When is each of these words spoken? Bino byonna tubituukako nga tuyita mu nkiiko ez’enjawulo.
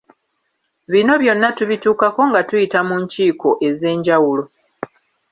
Bino 0.91 1.13
byonna 1.21 1.49
tubituukako 1.57 2.21
nga 2.29 2.41
tuyita 2.47 2.79
mu 2.87 2.95
nkiiko 3.03 3.49
ez’enjawulo. 3.67 4.43